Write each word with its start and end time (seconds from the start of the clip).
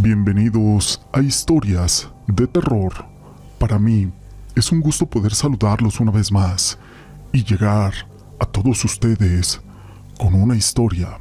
Bienvenidos 0.00 1.04
a 1.12 1.20
Historias 1.20 2.08
de 2.28 2.46
Terror. 2.46 2.92
Para 3.58 3.80
mí 3.80 4.12
es 4.54 4.70
un 4.70 4.80
gusto 4.80 5.06
poder 5.06 5.34
saludarlos 5.34 5.98
una 5.98 6.12
vez 6.12 6.30
más 6.30 6.78
y 7.32 7.42
llegar 7.42 7.92
a 8.38 8.46
todos 8.46 8.84
ustedes 8.84 9.60
con 10.16 10.34
una 10.34 10.54
historia. 10.54 11.18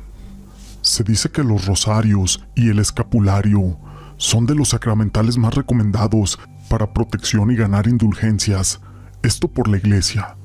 Se 0.82 1.04
dice 1.04 1.32
que 1.32 1.44
los 1.44 1.66
rosarios 1.66 2.46
y 2.54 2.70
el 2.70 2.78
escapulario 2.78 3.80
son 4.18 4.46
de 4.46 4.54
los 4.54 4.70
sacramentales 4.70 5.40
más 5.40 5.56
recomendados 5.56 6.38
para 6.70 6.94
protección 6.94 7.50
y 7.50 7.56
ganar 7.56 7.88
indulgencias, 7.88 8.80
esto 9.24 9.48
por 9.48 9.70
la 9.70 9.78
iglesia. 9.78 10.36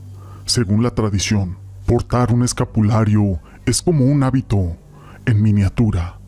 Según 0.46 0.82
la 0.82 0.94
tradición, 0.94 1.58
portar 1.84 2.32
un 2.32 2.44
escapulario 2.44 3.40
es 3.66 3.82
como 3.82 4.06
un 4.06 4.22
hábito 4.22 4.78
en 5.26 5.42
miniatura 5.42 6.21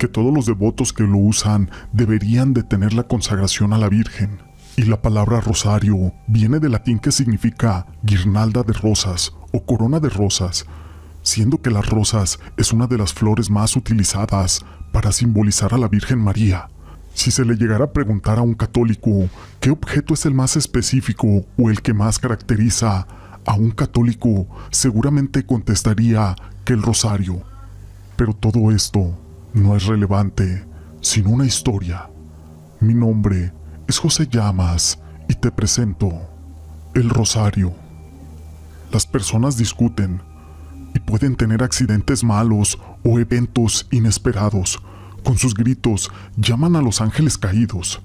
que 0.00 0.08
todos 0.08 0.32
los 0.32 0.46
devotos 0.46 0.94
que 0.94 1.02
lo 1.02 1.18
usan 1.18 1.70
deberían 1.92 2.54
de 2.54 2.62
tener 2.62 2.94
la 2.94 3.02
consagración 3.02 3.74
a 3.74 3.78
la 3.78 3.90
Virgen. 3.90 4.38
Y 4.76 4.84
la 4.84 5.02
palabra 5.02 5.42
rosario 5.42 6.14
viene 6.26 6.58
del 6.58 6.72
latín 6.72 6.98
que 6.98 7.12
significa 7.12 7.86
guirnalda 8.02 8.62
de 8.62 8.72
rosas 8.72 9.34
o 9.52 9.62
corona 9.66 10.00
de 10.00 10.08
rosas, 10.08 10.64
siendo 11.20 11.60
que 11.60 11.70
las 11.70 11.86
rosas 11.86 12.40
es 12.56 12.72
una 12.72 12.86
de 12.86 12.96
las 12.96 13.12
flores 13.12 13.50
más 13.50 13.76
utilizadas 13.76 14.64
para 14.90 15.12
simbolizar 15.12 15.74
a 15.74 15.78
la 15.78 15.88
Virgen 15.88 16.18
María. 16.18 16.70
Si 17.12 17.30
se 17.30 17.44
le 17.44 17.56
llegara 17.56 17.84
a 17.84 17.92
preguntar 17.92 18.38
a 18.38 18.42
un 18.42 18.54
católico 18.54 19.28
qué 19.60 19.68
objeto 19.68 20.14
es 20.14 20.24
el 20.24 20.32
más 20.32 20.56
específico 20.56 21.44
o 21.58 21.68
el 21.68 21.82
que 21.82 21.92
más 21.92 22.18
caracteriza 22.18 23.06
a 23.44 23.54
un 23.54 23.70
católico, 23.70 24.46
seguramente 24.70 25.44
contestaría 25.44 26.36
que 26.64 26.72
el 26.72 26.80
rosario. 26.80 27.42
Pero 28.16 28.32
todo 28.32 28.70
esto 28.70 29.14
no 29.52 29.76
es 29.76 29.86
relevante, 29.86 30.64
sino 31.00 31.30
una 31.30 31.46
historia. 31.46 32.08
Mi 32.80 32.94
nombre 32.94 33.52
es 33.88 33.98
José 33.98 34.26
Llamas 34.28 34.98
y 35.28 35.34
te 35.34 35.50
presento 35.50 36.12
el 36.94 37.10
Rosario. 37.10 37.72
Las 38.92 39.06
personas 39.06 39.56
discuten 39.56 40.22
y 40.94 41.00
pueden 41.00 41.36
tener 41.36 41.62
accidentes 41.62 42.24
malos 42.24 42.78
o 43.04 43.18
eventos 43.18 43.86
inesperados. 43.90 44.80
Con 45.24 45.36
sus 45.36 45.54
gritos 45.54 46.10
llaman 46.36 46.76
a 46.76 46.82
los 46.82 47.00
ángeles 47.00 47.36
caídos. 47.36 48.00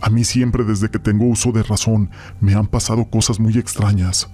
A 0.00 0.10
mí 0.10 0.24
siempre 0.24 0.64
desde 0.64 0.90
que 0.90 0.98
tengo 0.98 1.24
uso 1.24 1.52
de 1.52 1.62
razón 1.62 2.10
me 2.40 2.54
han 2.54 2.66
pasado 2.66 3.06
cosas 3.06 3.40
muy 3.40 3.56
extrañas, 3.56 4.28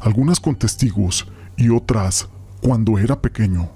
algunas 0.00 0.38
con 0.38 0.54
testigos 0.54 1.26
y 1.56 1.70
otras 1.70 2.28
cuando 2.60 2.98
era 2.98 3.20
pequeño. 3.20 3.70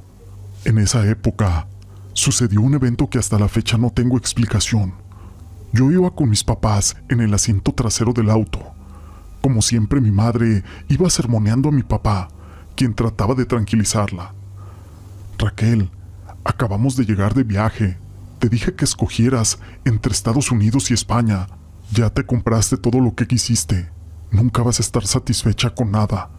En 0.64 0.78
esa 0.78 1.06
época 1.08 1.66
sucedió 2.12 2.60
un 2.60 2.74
evento 2.74 3.08
que 3.08 3.18
hasta 3.18 3.38
la 3.38 3.48
fecha 3.48 3.78
no 3.78 3.90
tengo 3.90 4.16
explicación. 4.16 4.94
Yo 5.72 5.90
iba 5.90 6.10
con 6.10 6.28
mis 6.28 6.44
papás 6.44 6.96
en 7.08 7.20
el 7.20 7.32
asiento 7.32 7.72
trasero 7.72 8.12
del 8.12 8.30
auto. 8.30 8.60
Como 9.40 9.62
siempre 9.62 10.00
mi 10.00 10.10
madre 10.10 10.62
iba 10.88 11.08
sermoneando 11.08 11.70
a 11.70 11.72
mi 11.72 11.82
papá, 11.82 12.28
quien 12.76 12.94
trataba 12.94 13.34
de 13.34 13.46
tranquilizarla. 13.46 14.34
Raquel, 15.38 15.90
acabamos 16.44 16.96
de 16.96 17.04
llegar 17.04 17.34
de 17.34 17.42
viaje. 17.42 17.98
Te 18.38 18.48
dije 18.48 18.74
que 18.74 18.84
escogieras 18.84 19.58
entre 19.84 20.12
Estados 20.12 20.50
Unidos 20.50 20.90
y 20.90 20.94
España. 20.94 21.46
Ya 21.90 22.10
te 22.10 22.24
compraste 22.24 22.76
todo 22.76 23.00
lo 23.00 23.14
que 23.14 23.26
quisiste. 23.26 23.90
Nunca 24.30 24.62
vas 24.62 24.78
a 24.78 24.82
estar 24.82 25.06
satisfecha 25.06 25.70
con 25.70 25.90
nada. 25.90 26.30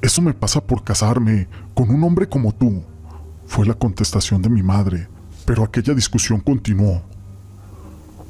Eso 0.00 0.22
me 0.22 0.34
pasa 0.34 0.60
por 0.60 0.84
casarme 0.84 1.48
con 1.74 1.90
un 1.90 2.02
hombre 2.02 2.28
como 2.28 2.52
tú 2.52 2.84
fue 3.54 3.66
la 3.66 3.74
contestación 3.74 4.42
de 4.42 4.48
mi 4.48 4.64
madre, 4.64 5.06
pero 5.46 5.62
aquella 5.62 5.94
discusión 5.94 6.40
continuó. 6.40 7.04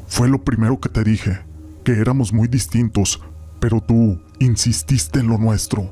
Fue 0.07 0.29
lo 0.29 0.45
primero 0.45 0.79
que 0.79 0.91
te 0.91 1.03
dije, 1.03 1.41
que 1.83 1.93
éramos 1.93 2.31
muy 2.31 2.47
distintos, 2.47 3.23
pero 3.59 3.81
tú 3.81 4.21
insististe 4.39 5.21
en 5.21 5.29
lo 5.29 5.39
nuestro. 5.39 5.91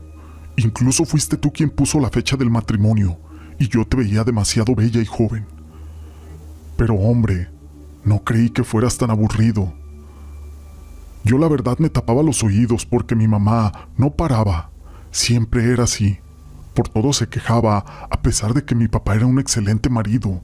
Incluso 0.56 1.06
fuiste 1.06 1.38
tú 1.38 1.50
quien 1.50 1.70
puso 1.70 1.98
la 1.98 2.10
fecha 2.10 2.36
del 2.36 2.50
matrimonio, 2.50 3.18
y 3.58 3.68
yo 3.68 3.86
te 3.86 3.96
veía 3.96 4.22
demasiado 4.22 4.74
bella 4.74 5.00
y 5.00 5.06
joven. 5.06 5.46
Pero 6.76 6.96
hombre, 6.96 7.48
no 8.04 8.22
creí 8.22 8.50
que 8.50 8.64
fueras 8.64 8.98
tan 8.98 9.10
aburrido. 9.10 9.72
Yo 11.24 11.38
la 11.38 11.48
verdad 11.48 11.78
me 11.78 11.88
tapaba 11.88 12.22
los 12.22 12.42
oídos 12.42 12.84
porque 12.84 13.16
mi 13.16 13.26
mamá 13.26 13.88
no 13.96 14.10
paraba. 14.10 14.72
Siempre 15.10 15.72
era 15.72 15.84
así. 15.84 16.18
Por 16.74 16.88
todo 16.88 17.12
se 17.12 17.28
quejaba, 17.28 17.78
a 18.10 18.22
pesar 18.22 18.54
de 18.54 18.64
que 18.64 18.74
mi 18.74 18.88
papá 18.88 19.14
era 19.14 19.26
un 19.26 19.38
excelente 19.38 19.90
marido, 19.90 20.42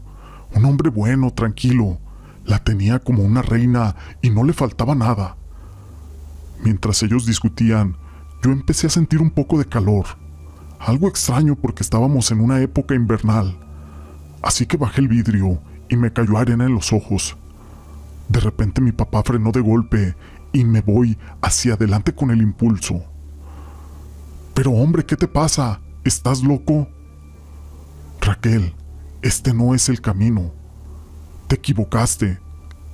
un 0.55 0.65
hombre 0.65 0.91
bueno, 0.91 1.31
tranquilo. 1.33 1.99
La 2.45 2.59
tenía 2.59 2.99
como 2.99 3.23
una 3.23 3.43
reina 3.43 3.97
y 4.23 4.31
no 4.31 4.45
le 4.45 4.53
faltaba 4.53 4.95
nada. 4.95 5.37
Mientras 6.63 7.03
ellos 7.03 7.27
discutían, 7.27 7.97
yo 8.43 8.51
empecé 8.51 8.87
a 8.87 8.91
sentir 8.91 9.21
un 9.21 9.31
poco 9.31 9.59
de 9.59 9.67
calor. 9.67 10.07
Algo 10.79 11.09
extraño 11.09 11.57
porque 11.57 11.83
estábamos 11.83 12.31
en 12.31 12.41
una 12.41 12.61
época 12.61 12.95
invernal. 12.95 13.59
Así 14.43 14.67
que 14.67 14.77
bajé 14.77 15.01
el 15.01 15.09
vidrio 15.09 15.61
y 15.89 15.97
me 15.97 16.13
cayó 16.13 16.39
arena 16.39 16.65
en 16.65 16.75
los 16.75 16.93
ojos. 16.93 17.37
De 18.29 18.41
repente 18.41 18.81
mi 18.81 18.93
papá 18.93 19.23
frenó 19.25 19.51
de 19.51 19.61
golpe 19.61 20.15
y 20.53 20.65
me 20.65 20.81
voy 20.81 21.19
hacia 21.41 21.75
adelante 21.75 22.15
con 22.15 22.31
el 22.31 22.43
impulso. 22.43 23.03
Pero 24.55 24.73
hombre, 24.73 25.05
¿qué 25.05 25.17
te 25.17 25.29
pasa? 25.29 25.81
¿Estás 26.09 26.43
loco? 26.43 26.89
Raquel, 28.23 28.73
este 29.21 29.53
no 29.53 29.75
es 29.75 29.91
el 29.91 30.01
camino. 30.01 30.53
Te 31.49 31.57
equivocaste. 31.57 32.39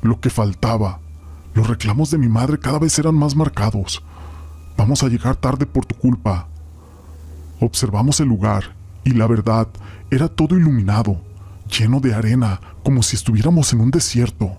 Lo 0.03 0.19
que 0.19 0.31
faltaba. 0.31 0.99
Los 1.55 1.69
reclamos 1.69 2.11
de 2.11 2.19
mi 2.19 2.27
madre 2.27 2.59
cada 2.59 2.81
vez 2.81 2.99
eran 2.99 3.15
más 3.15 3.37
marcados. 3.37 4.03
Vamos 4.77 5.05
a 5.05 5.09
llegar 5.09 5.37
tarde 5.37 5.65
por 5.65 5.87
tu 5.87 5.95
culpa. 5.95 6.49
Observamos 7.61 8.19
el 8.19 8.27
lugar 8.27 8.75
y 9.05 9.11
la 9.11 9.29
verdad 9.29 9.69
era 10.11 10.27
todo 10.27 10.57
iluminado, 10.57 11.21
lleno 11.71 12.01
de 12.01 12.15
arena, 12.15 12.61
como 12.83 13.05
si 13.05 13.15
estuviéramos 13.15 13.73
en 13.73 13.81
un 13.81 13.93
desierto. 13.93 14.59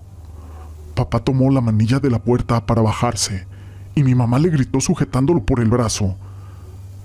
Papá 0.94 1.18
tomó 1.18 1.50
la 1.50 1.60
manilla 1.60 2.00
de 2.00 2.08
la 2.08 2.24
puerta 2.24 2.64
para 2.64 2.80
bajarse 2.80 3.46
y 3.94 4.02
mi 4.02 4.14
mamá 4.14 4.38
le 4.38 4.48
gritó 4.48 4.80
sujetándolo 4.80 5.44
por 5.44 5.60
el 5.60 5.68
brazo. 5.68 6.16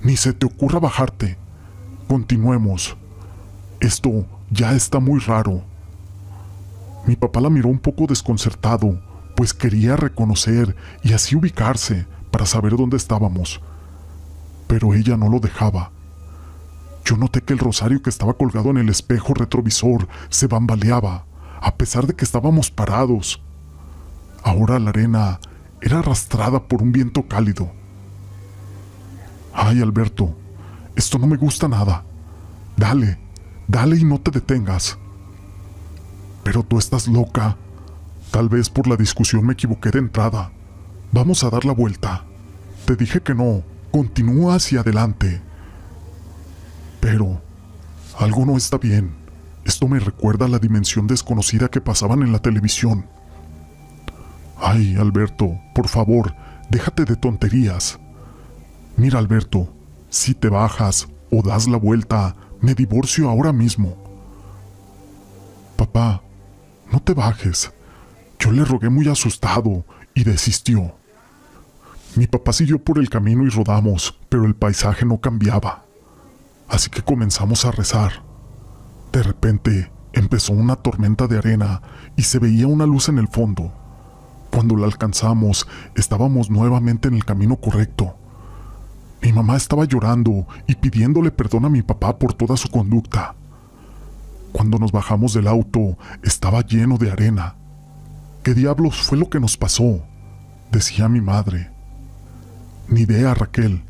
Ni 0.01 0.15
se 0.15 0.31
te 0.31 0.45
ocurra 0.45 0.79
bajarte. 0.79 1.40
Continuemos. 2.11 2.97
Esto 3.79 4.25
ya 4.49 4.73
está 4.73 4.99
muy 4.99 5.21
raro. 5.21 5.61
Mi 7.07 7.15
papá 7.15 7.39
la 7.39 7.49
miró 7.49 7.69
un 7.69 7.79
poco 7.79 8.05
desconcertado, 8.05 8.99
pues 9.33 9.53
quería 9.53 9.95
reconocer 9.95 10.75
y 11.03 11.13
así 11.13 11.37
ubicarse 11.37 12.05
para 12.29 12.45
saber 12.45 12.75
dónde 12.75 12.97
estábamos. 12.97 13.61
Pero 14.67 14.93
ella 14.93 15.15
no 15.15 15.29
lo 15.29 15.39
dejaba. 15.39 15.91
Yo 17.05 17.15
noté 17.15 17.43
que 17.43 17.53
el 17.53 17.59
rosario 17.59 18.01
que 18.01 18.09
estaba 18.09 18.33
colgado 18.33 18.71
en 18.71 18.79
el 18.79 18.89
espejo 18.89 19.33
retrovisor 19.33 20.09
se 20.27 20.47
bambaleaba, 20.47 21.23
a 21.61 21.75
pesar 21.75 22.07
de 22.07 22.13
que 22.13 22.25
estábamos 22.25 22.69
parados. 22.69 23.41
Ahora 24.43 24.79
la 24.79 24.89
arena 24.89 25.39
era 25.79 25.99
arrastrada 25.99 26.61
por 26.61 26.81
un 26.81 26.91
viento 26.91 27.25
cálido. 27.29 27.71
Ay, 29.53 29.81
Alberto, 29.81 30.35
esto 30.95 31.17
no 31.17 31.27
me 31.27 31.37
gusta 31.37 31.67
nada. 31.67 32.03
Dale, 32.77 33.19
dale 33.67 33.97
y 33.97 34.03
no 34.03 34.19
te 34.19 34.31
detengas. 34.31 34.97
Pero 36.43 36.63
tú 36.63 36.77
estás 36.77 37.07
loca. 37.07 37.57
Tal 38.31 38.49
vez 38.49 38.69
por 38.69 38.87
la 38.87 38.95
discusión 38.95 39.45
me 39.45 39.53
equivoqué 39.53 39.91
de 39.91 39.99
entrada. 39.99 40.51
Vamos 41.11 41.43
a 41.43 41.49
dar 41.49 41.65
la 41.65 41.73
vuelta. 41.73 42.23
Te 42.85 42.95
dije 42.95 43.21
que 43.21 43.35
no. 43.35 43.63
Continúa 43.91 44.55
hacia 44.55 44.81
adelante. 44.81 45.41
Pero 46.99 47.41
algo 48.17 48.45
no 48.45 48.57
está 48.57 48.77
bien. 48.77 49.11
Esto 49.65 49.87
me 49.87 49.99
recuerda 49.99 50.45
a 50.45 50.49
la 50.49 50.59
dimensión 50.59 51.07
desconocida 51.07 51.67
que 51.67 51.81
pasaban 51.81 52.23
en 52.23 52.31
la 52.31 52.39
televisión. 52.39 53.05
Ay, 54.57 54.95
Alberto, 54.95 55.59
por 55.73 55.87
favor, 55.87 56.35
déjate 56.69 57.05
de 57.05 57.15
tonterías. 57.15 57.99
Mira, 58.95 59.19
Alberto, 59.19 59.73
si 60.11 60.35
te 60.35 60.49
bajas 60.49 61.07
o 61.31 61.41
das 61.41 61.69
la 61.69 61.77
vuelta, 61.77 62.35
me 62.59 62.75
divorcio 62.75 63.29
ahora 63.29 63.53
mismo. 63.53 63.95
Papá, 65.77 66.21
no 66.91 67.01
te 67.01 67.13
bajes. 67.13 67.71
Yo 68.37 68.51
le 68.51 68.65
rogué 68.65 68.89
muy 68.89 69.07
asustado 69.07 69.85
y 70.13 70.25
desistió. 70.25 70.93
Mi 72.17 72.27
papá 72.27 72.51
siguió 72.51 72.83
por 72.83 72.99
el 72.99 73.09
camino 73.09 73.45
y 73.45 73.49
rodamos, 73.49 74.19
pero 74.27 74.43
el 74.45 74.53
paisaje 74.53 75.05
no 75.05 75.21
cambiaba. 75.21 75.85
Así 76.67 76.89
que 76.89 77.01
comenzamos 77.01 77.63
a 77.63 77.71
rezar. 77.71 78.21
De 79.13 79.23
repente 79.23 79.93
empezó 80.11 80.51
una 80.51 80.75
tormenta 80.75 81.27
de 81.27 81.37
arena 81.37 81.81
y 82.17 82.23
se 82.23 82.37
veía 82.37 82.67
una 82.67 82.85
luz 82.85 83.07
en 83.07 83.17
el 83.17 83.29
fondo. 83.29 83.71
Cuando 84.51 84.75
la 84.75 84.87
alcanzamos, 84.87 85.69
estábamos 85.95 86.49
nuevamente 86.49 87.07
en 87.07 87.13
el 87.13 87.23
camino 87.23 87.55
correcto. 87.55 88.17
Mi 89.21 89.31
mamá 89.31 89.55
estaba 89.55 89.85
llorando 89.85 90.47
y 90.67 90.75
pidiéndole 90.75 91.31
perdón 91.31 91.65
a 91.65 91.69
mi 91.69 91.81
papá 91.81 92.17
por 92.17 92.33
toda 92.33 92.57
su 92.57 92.69
conducta. 92.69 93.35
Cuando 94.51 94.79
nos 94.79 94.91
bajamos 94.91 95.33
del 95.33 95.47
auto 95.47 95.97
estaba 96.23 96.61
lleno 96.61 96.97
de 96.97 97.11
arena. 97.11 97.55
¿Qué 98.43 98.53
diablos 98.53 99.01
fue 99.03 99.17
lo 99.17 99.29
que 99.29 99.39
nos 99.39 99.57
pasó? 99.57 100.01
decía 100.71 101.07
mi 101.07 101.21
madre. 101.21 101.69
Ni 102.87 103.01
idea, 103.01 103.33
Raquel. 103.33 103.83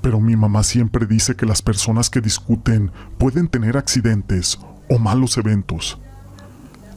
Pero 0.00 0.20
mi 0.20 0.36
mamá 0.36 0.62
siempre 0.62 1.06
dice 1.06 1.34
que 1.34 1.46
las 1.46 1.62
personas 1.62 2.08
que 2.08 2.20
discuten 2.20 2.92
pueden 3.18 3.48
tener 3.48 3.76
accidentes 3.76 4.58
o 4.88 4.98
malos 4.98 5.36
eventos. 5.38 5.98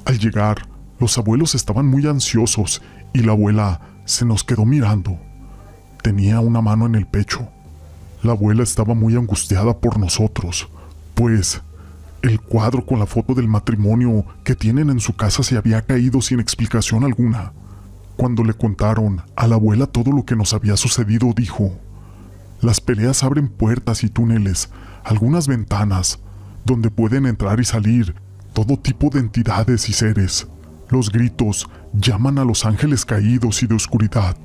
Al 0.05 0.19
llegar, 0.19 0.67
los 0.99 1.17
abuelos 1.17 1.55
estaban 1.55 1.87
muy 1.87 2.05
ansiosos 2.07 2.81
y 3.13 3.21
la 3.21 3.31
abuela 3.31 3.81
se 4.05 4.25
nos 4.25 4.43
quedó 4.43 4.65
mirando. 4.65 5.19
Tenía 6.01 6.39
una 6.39 6.61
mano 6.61 6.85
en 6.85 6.95
el 6.95 7.05
pecho. 7.05 7.47
La 8.23 8.31
abuela 8.31 8.63
estaba 8.63 8.93
muy 8.93 9.15
angustiada 9.15 9.77
por 9.77 9.99
nosotros, 9.99 10.67
pues 11.13 11.61
el 12.21 12.41
cuadro 12.41 12.85
con 12.85 12.99
la 12.99 13.05
foto 13.05 13.35
del 13.35 13.47
matrimonio 13.47 14.25
que 14.43 14.55
tienen 14.55 14.89
en 14.89 14.99
su 14.99 15.15
casa 15.15 15.43
se 15.43 15.55
había 15.55 15.81
caído 15.83 16.21
sin 16.21 16.39
explicación 16.39 17.03
alguna. 17.03 17.53
Cuando 18.15 18.43
le 18.43 18.53
contaron 18.53 19.21
a 19.35 19.47
la 19.47 19.55
abuela 19.55 19.85
todo 19.85 20.11
lo 20.11 20.25
que 20.25 20.35
nos 20.35 20.53
había 20.53 20.75
sucedido, 20.77 21.31
dijo, 21.35 21.71
las 22.59 22.81
peleas 22.81 23.23
abren 23.23 23.49
puertas 23.49 24.03
y 24.03 24.09
túneles, 24.09 24.69
algunas 25.03 25.47
ventanas, 25.47 26.19
donde 26.65 26.89
pueden 26.89 27.27
entrar 27.27 27.59
y 27.59 27.65
salir 27.65 28.15
todo 28.53 28.77
tipo 28.77 29.09
de 29.11 29.19
entidades 29.19 29.87
y 29.89 29.93
seres. 29.93 30.47
Los 30.89 31.11
gritos 31.11 31.69
llaman 31.93 32.39
a 32.39 32.45
los 32.45 32.65
ángeles 32.65 33.05
caídos 33.05 33.61
y 33.61 33.67
de 33.67 33.75
oscuridad. 33.75 34.35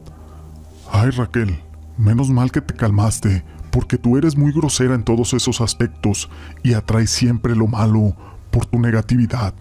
Ay 0.94 1.08
Raquel, 1.08 1.58
menos 1.96 2.28
mal 2.28 2.52
que 2.52 2.60
te 2.60 2.74
calmaste, 2.74 3.42
porque 3.70 3.96
tú 3.96 4.18
eres 4.18 4.36
muy 4.36 4.52
grosera 4.52 4.94
en 4.94 5.04
todos 5.04 5.32
esos 5.32 5.62
aspectos 5.62 6.28
y 6.62 6.74
atraes 6.74 7.10
siempre 7.10 7.56
lo 7.56 7.66
malo 7.66 8.14
por 8.50 8.66
tu 8.66 8.78
negatividad. 8.78 9.54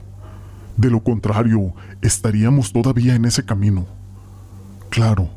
De 0.75 0.89
lo 0.89 1.01
contrario, 1.01 1.73
estaríamos 2.01 2.73
todavía 2.73 3.15
en 3.15 3.23
ese 3.23 3.45
camino. 3.45 3.85
Claro, 4.89 5.29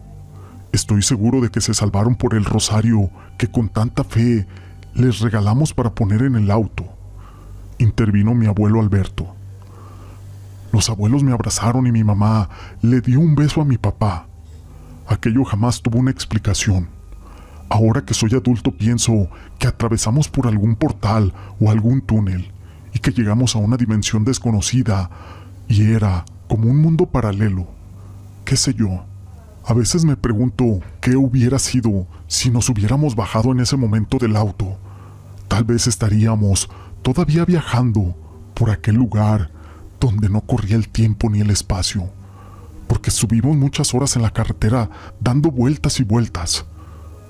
estoy 0.72 1.00
seguro 1.00 1.40
de 1.40 1.50
que 1.50 1.60
se 1.60 1.72
salvaron 1.72 2.16
por 2.16 2.34
el 2.34 2.44
rosario 2.44 3.08
que 3.38 3.46
con 3.46 3.68
tanta 3.68 4.02
fe 4.02 4.48
les 4.94 5.20
regalamos 5.20 5.72
para 5.72 5.94
poner 5.94 6.22
en 6.22 6.34
el 6.34 6.50
auto. 6.50 6.86
Intervino 7.78 8.34
mi 8.34 8.46
abuelo 8.46 8.80
Alberto. 8.80 9.32
Los 10.72 10.90
abuelos 10.90 11.22
me 11.22 11.32
abrazaron 11.32 11.86
y 11.86 11.92
mi 11.92 12.02
mamá 12.02 12.48
le 12.82 13.00
dio 13.00 13.20
un 13.20 13.36
beso 13.36 13.60
a 13.60 13.64
mi 13.64 13.78
papá. 13.78 14.26
Aquello 15.06 15.44
jamás 15.44 15.82
tuvo 15.82 15.98
una 15.98 16.10
explicación. 16.10 16.88
Ahora 17.68 18.04
que 18.04 18.14
soy 18.14 18.34
adulto 18.34 18.70
pienso 18.70 19.28
que 19.58 19.66
atravesamos 19.66 20.28
por 20.28 20.46
algún 20.46 20.76
portal 20.76 21.32
o 21.60 21.70
algún 21.70 22.00
túnel 22.00 22.52
y 22.92 22.98
que 22.98 23.10
llegamos 23.10 23.56
a 23.56 23.58
una 23.58 23.76
dimensión 23.76 24.24
desconocida 24.24 25.10
y 25.68 25.92
era 25.92 26.24
como 26.48 26.70
un 26.70 26.80
mundo 26.80 27.06
paralelo. 27.06 27.66
¿Qué 28.44 28.56
sé 28.56 28.74
yo? 28.74 29.04
A 29.66 29.72
veces 29.72 30.04
me 30.04 30.16
pregunto 30.16 30.80
qué 31.00 31.16
hubiera 31.16 31.58
sido 31.58 32.06
si 32.26 32.50
nos 32.50 32.68
hubiéramos 32.68 33.16
bajado 33.16 33.50
en 33.52 33.60
ese 33.60 33.76
momento 33.76 34.18
del 34.18 34.36
auto. 34.36 34.78
Tal 35.48 35.64
vez 35.64 35.86
estaríamos 35.86 36.68
todavía 37.02 37.44
viajando 37.44 38.14
por 38.54 38.70
aquel 38.70 38.96
lugar 38.96 39.50
donde 39.98 40.28
no 40.28 40.42
corría 40.42 40.76
el 40.76 40.88
tiempo 40.88 41.30
ni 41.30 41.40
el 41.40 41.50
espacio, 41.50 42.10
subimos 43.14 43.56
muchas 43.56 43.94
horas 43.94 44.16
en 44.16 44.22
la 44.22 44.30
carretera 44.30 44.90
dando 45.20 45.50
vueltas 45.50 46.00
y 46.00 46.04
vueltas. 46.04 46.66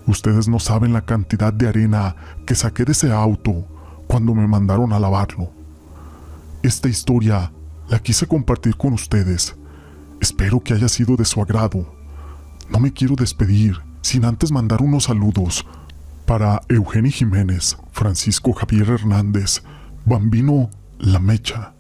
Ustedes 0.07 0.49
no 0.49 0.59
saben 0.59 0.93
la 0.93 1.05
cantidad 1.07 1.53
de 1.53 1.69
arena 1.69 2.17
que 2.47 2.55
saqué 2.55 2.85
de 2.85 2.93
ese 2.93 3.13
auto 3.13 3.67
cuando 4.07 4.35
me 4.35 4.47
mandaron 4.47 4.93
a 4.93 4.99
lavarlo. 4.99 5.51
Esta 6.63 6.89
historia 6.89 7.53
la 7.89 7.99
quise 7.99 8.27
compartir 8.27 8.77
con 8.77 8.93
ustedes. 8.93 9.55
Espero 10.21 10.63
que 10.63 10.75
haya 10.75 10.89
sido 10.89 11.17
de 11.17 11.25
su 11.25 11.41
agrado. 11.41 11.95
No 12.71 12.79
me 12.81 12.93
quiero 12.93 13.15
despedir 13.15 13.81
sin 14.03 14.25
antes 14.25 14.53
mandar 14.53 14.83
unos 14.83 15.05
saludos 15.05 15.67
para 16.27 16.63
Eugenio 16.69 17.11
Jiménez, 17.11 17.77
Francisco 17.93 18.53
Javier 18.53 18.89
Hernández, 18.89 19.63
Bambino 20.05 20.71
La 20.99 21.19
Mecha, 21.19 21.75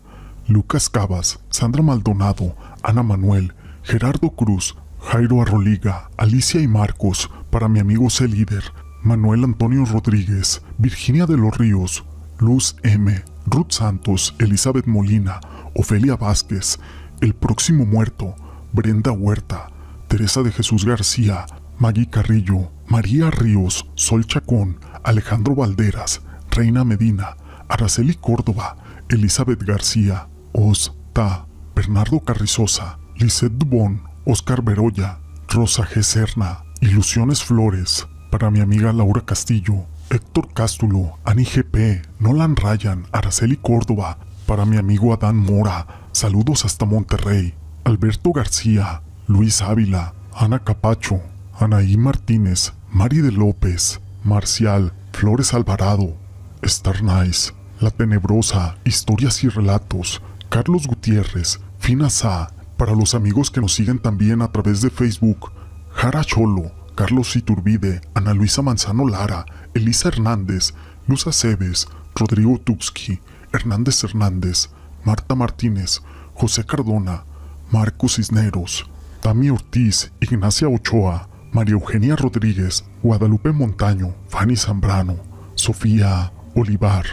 Lucas 0.46 0.90
Cabas, 0.90 1.40
Sandra 1.50 1.82
Maldonado, 1.82 2.56
Ana 2.82 3.02
Manuel, 3.02 3.54
Gerardo 3.84 4.30
Cruz, 4.30 4.76
Jairo 4.98 5.42
Arroliga, 5.42 6.08
Alicia 6.16 6.58
y 6.58 6.66
Marcos, 6.66 7.30
para 7.50 7.68
mi 7.68 7.80
amigo 7.80 8.08
C. 8.08 8.26
Líder, 8.26 8.64
Manuel 9.02 9.44
Antonio 9.44 9.84
Rodríguez, 9.84 10.62
Virginia 10.78 11.26
de 11.26 11.36
los 11.36 11.56
Ríos, 11.58 12.02
Luz 12.38 12.76
M., 12.82 13.22
Ruth 13.44 13.72
Santos, 13.72 14.34
Elizabeth 14.38 14.86
Molina, 14.86 15.38
Ofelia 15.74 16.16
Vázquez, 16.16 16.78
El 17.20 17.34
Próximo 17.34 17.84
Muerto, 17.84 18.34
Brenda 18.72 19.12
Huerta, 19.12 19.68
Teresa 20.08 20.42
de 20.42 20.50
Jesús 20.50 20.86
García, 20.86 21.44
Maggie 21.78 22.08
Carrillo, 22.08 22.70
María 22.88 23.30
Ríos, 23.30 23.86
Sol 23.96 24.24
Chacón, 24.24 24.78
Alejandro 25.02 25.54
Valderas, 25.54 26.22
Reina 26.50 26.84
Medina, 26.84 27.36
Araceli 27.68 28.14
Córdoba, 28.14 28.78
Elizabeth 29.10 29.62
García, 29.62 30.28
Os 30.54 30.96
Ta, 31.12 31.46
Bernardo 31.76 32.20
Carrizosa, 32.20 32.98
Lisette 33.16 33.56
Dubón, 33.56 34.02
Oscar 34.24 34.62
Beroya, 34.62 35.18
Rosa 35.48 35.84
G. 35.84 36.02
Serna, 36.02 36.64
Ilusiones 36.80 37.44
Flores, 37.44 38.08
para 38.30 38.50
mi 38.50 38.60
amiga 38.60 38.92
Laura 38.92 39.20
Castillo, 39.20 39.86
Héctor 40.10 40.52
Cástulo, 40.52 41.18
Ani 41.24 41.44
GP, 41.44 42.02
Nolan 42.18 42.56
Ryan, 42.56 43.06
Araceli 43.12 43.56
Córdoba, 43.56 44.18
para 44.46 44.64
mi 44.64 44.76
amigo 44.76 45.14
Adán 45.14 45.36
Mora, 45.36 45.86
saludos 46.12 46.64
hasta 46.64 46.84
Monterrey, 46.84 47.54
Alberto 47.84 48.32
García, 48.32 49.02
Luis 49.28 49.62
Ávila, 49.62 50.14
Ana 50.34 50.58
Capacho, 50.58 51.20
Anaí 51.58 51.96
Martínez, 51.96 52.72
Mari 52.90 53.18
de 53.18 53.30
López, 53.30 54.00
Marcial, 54.24 54.92
Flores 55.12 55.54
Alvarado, 55.54 56.16
Star 56.62 57.02
Nice, 57.02 57.52
La 57.80 57.90
Tenebrosa, 57.90 58.76
Historias 58.84 59.44
y 59.44 59.48
Relatos, 59.48 60.20
Carlos 60.48 60.86
Gutiérrez, 60.86 61.60
Fina 61.78 62.10
Sa, 62.10 62.53
para 62.76 62.94
los 62.94 63.14
amigos 63.14 63.50
que 63.50 63.60
nos 63.60 63.74
siguen 63.74 63.98
también 63.98 64.42
a 64.42 64.50
través 64.50 64.80
de 64.80 64.90
Facebook, 64.90 65.52
Jara 65.92 66.24
Cholo, 66.24 66.72
Carlos 66.94 67.34
Iturbide, 67.36 68.00
Ana 68.14 68.34
Luisa 68.34 68.62
Manzano 68.62 69.06
Lara, 69.08 69.46
Elisa 69.74 70.08
Hernández, 70.08 70.74
Luz 71.06 71.26
Aceves, 71.26 71.88
Rodrigo 72.14 72.58
Tuxki, 72.58 73.20
Hernández 73.52 74.04
Hernández, 74.04 74.70
Marta 75.04 75.34
Martínez, 75.34 76.02
José 76.34 76.64
Cardona, 76.64 77.24
Marcos 77.70 78.16
Cisneros, 78.16 78.88
Tami 79.20 79.50
Ortiz, 79.50 80.12
Ignacia 80.20 80.68
Ochoa, 80.68 81.28
María 81.52 81.74
Eugenia 81.74 82.16
Rodríguez, 82.16 82.84
Guadalupe 83.02 83.52
Montaño, 83.52 84.14
Fanny 84.28 84.56
Zambrano, 84.56 85.16
Sofía 85.54 86.32
Olivar, 86.54 87.04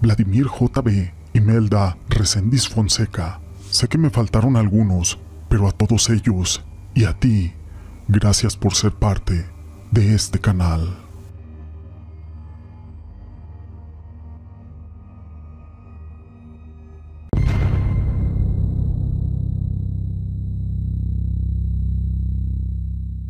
Vladimir 0.00 0.46
JB, 0.46 1.12
Imelda 1.34 1.96
Recendis 2.08 2.68
Fonseca. 2.68 3.40
Sé 3.78 3.86
que 3.86 3.96
me 3.96 4.10
faltaron 4.10 4.56
algunos, 4.56 5.20
pero 5.48 5.68
a 5.68 5.70
todos 5.70 6.10
ellos 6.10 6.64
y 6.96 7.04
a 7.04 7.12
ti, 7.12 7.52
gracias 8.08 8.56
por 8.56 8.74
ser 8.74 8.90
parte 8.90 9.46
de 9.92 10.16
este 10.16 10.40
canal. 10.40 11.07